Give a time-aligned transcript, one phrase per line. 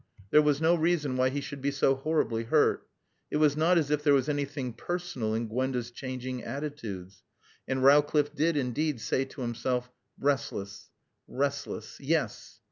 [0.31, 2.87] There was no reason why he should be so horribly hurt.
[3.29, 7.21] It was not as if there was anything personal in Gwenda's changing attitudes.
[7.67, 10.89] And Rowcliffe did indeed say to himself, Restless
[11.27, 11.99] restless.
[11.99, 12.59] Yes.